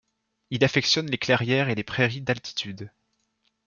Il 0.49 0.63
affectionne 0.65 1.05
les 1.05 1.19
clairières 1.19 1.69
et 1.69 1.75
les 1.75 1.83
prairies 1.83 2.21
d'altitude. 2.21 2.89